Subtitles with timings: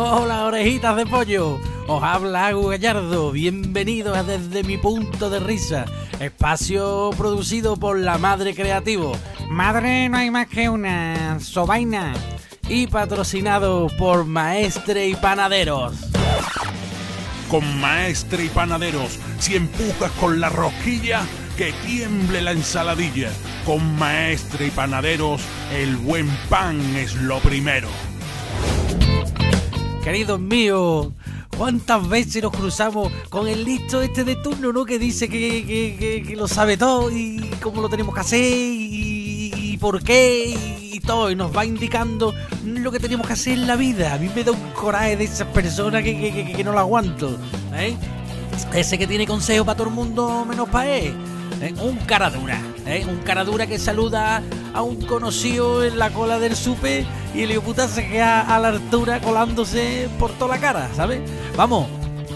[0.00, 1.58] Hola, orejitas de pollo.
[1.88, 3.32] Os habla Agu Gallardo.
[3.32, 5.86] Bienvenidos a Desde mi punto de risa.
[6.20, 9.10] Espacio producido por la Madre Creativo.
[9.50, 12.14] Madre no hay más que una sobaina.
[12.68, 15.94] Y patrocinado por Maestre y Panaderos.
[17.50, 21.22] Con Maestre y Panaderos, si empujas con la rosquilla,
[21.56, 23.32] que tiemble la ensaladilla.
[23.66, 25.42] Con Maestre y Panaderos,
[25.74, 27.88] el buen pan es lo primero.
[30.08, 31.08] Queridos míos,
[31.58, 34.86] ¿cuántas veces nos cruzamos con el listo este de turno, ¿no?
[34.86, 39.76] Que dice que, que- que- lo sabe todo y cómo lo tenemos que hacer y,
[39.78, 40.56] por qué
[40.94, 41.30] y, todo.
[41.30, 42.34] Y nos va indicando
[42.64, 44.14] lo que tenemos que hacer en la vida.
[44.14, 47.38] A mí me da un coraje de esas personas que no lo aguanto.
[47.74, 47.94] ¿eh?
[48.72, 51.12] Ese que tiene consejo para todo el mundo menos para él.
[51.60, 51.74] ¿Eh?
[51.80, 53.04] Un cara dura, ¿eh?
[53.08, 54.42] un cara dura que saluda
[54.74, 58.68] a un conocido en la cola del supe y el puta se queda a la
[58.68, 61.20] altura colándose por toda la cara, ¿sabes?
[61.56, 61.86] Vamos,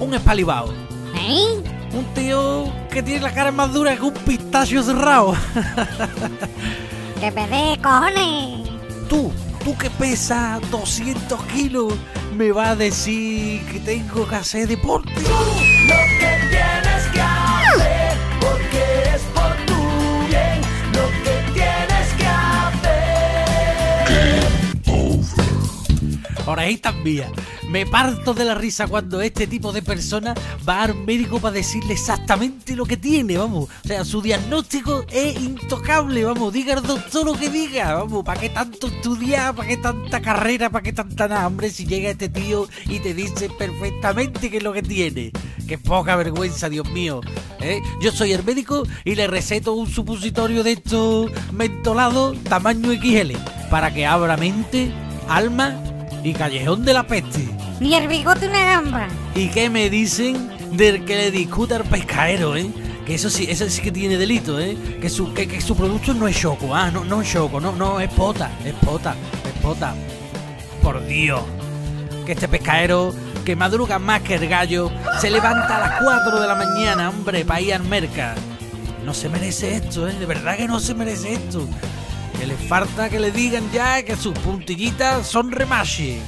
[0.00, 0.72] un espalibao.
[1.14, 1.62] ¿Eh?
[1.92, 5.34] Un tío que tiene la cara más dura que un pistacho cerrado.
[7.20, 8.68] ¡Que me dé, cojones!
[9.08, 9.30] Tú,
[9.62, 11.92] tú que pesas 200 kilos,
[12.34, 15.12] me vas a decir que tengo que hacer deporte.
[26.46, 27.30] Orejitas mías,
[27.68, 30.34] me parto de la risa cuando este tipo de persona
[30.68, 33.68] va al médico para decirle exactamente lo que tiene, vamos.
[33.84, 36.52] O sea, su diagnóstico es intocable, vamos.
[36.52, 38.24] Diga el doctor lo que diga, vamos.
[38.24, 39.54] ¿Para qué tanto estudiar?
[39.54, 40.68] ¿Para qué tanta carrera?
[40.70, 41.46] ¿Para qué tanta nada?
[41.46, 45.30] Hombre, si llega este tío y te dice perfectamente qué es lo que tiene.
[45.68, 47.20] Qué poca vergüenza, Dios mío.
[47.60, 47.80] ¿eh?
[48.02, 53.36] Yo soy el médico y le receto un supositorio de estos mentolados tamaño XL
[53.70, 54.92] para que abra mente,
[55.28, 55.91] alma
[56.22, 57.48] y callejón de la peste.
[57.80, 59.08] Ni el bigote una gamba.
[59.34, 62.70] ¿Y qué me dicen del que le discuta al pescadero, eh?
[63.06, 64.76] Que eso sí, eso sí que tiene delito, ¿eh?
[65.00, 67.72] Que su, que, que su producto no es choco, ah, no, no es choco, no,
[67.72, 69.94] no, es pota, es pota, es pota.
[70.80, 71.42] Por Dios.
[72.24, 73.12] Que este pescadero,
[73.44, 74.90] que madruga más que el gallo,
[75.20, 78.34] se levanta a las 4 de la mañana, hombre, para ir al merca.
[79.04, 80.14] No se merece esto, ¿eh?
[80.14, 81.66] De verdad que no se merece esto.
[82.38, 86.20] Que le falta que le digan ya que sus puntillitas son remache.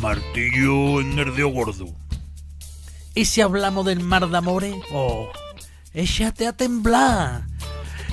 [0.00, 1.86] Martillo en el dedo gordo.
[3.14, 4.74] ¿Y si hablamos del mar de amores?
[4.92, 5.28] Oh,
[5.92, 7.42] échate a temblar.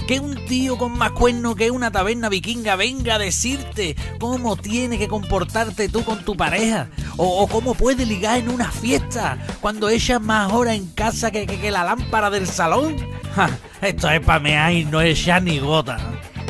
[0.08, 5.00] Que un tío con más cuernos que una taberna vikinga venga a decirte cómo tienes
[5.00, 6.90] que comportarte tú con tu pareja.
[7.18, 11.48] O, o cómo puedes ligar en una fiesta cuando echas más horas en casa que,
[11.48, 12.96] que- que la lámpara del salón.
[13.36, 13.50] Ja,
[13.82, 15.98] esto es pa' mear y no echar ni gota.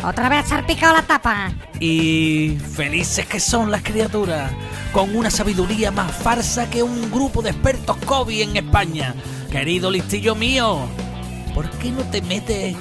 [0.06, 1.52] Otra vez salpicado la tapa.
[1.80, 4.52] Y felices que son las criaturas,
[4.92, 9.16] con una sabiduría más farsa que un grupo de expertos COVID en España.
[9.50, 10.88] Querido listillo mío,
[11.56, 12.76] ¿por qué no te metes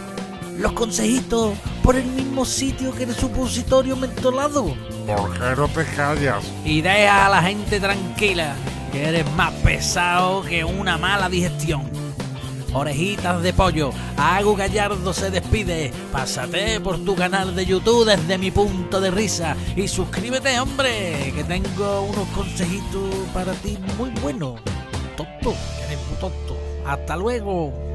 [0.59, 4.77] los consejitos por el mismo sitio que el supositorio mentolado?
[5.07, 6.45] ¿Por qué no te callas?
[6.63, 8.55] Y deja a la gente tranquila,
[8.93, 12.04] que eres más pesado que una mala digestión.
[12.75, 15.93] Orejitas de pollo, Agu Gallardo se despide.
[16.13, 21.45] Pásate por tu canal de YouTube desde mi punto de risa y suscríbete, hombre, que
[21.45, 24.61] tengo unos consejitos para ti muy buenos.
[25.17, 25.55] Tonto,
[25.87, 26.59] eres muy tonto.
[26.85, 27.94] Hasta luego.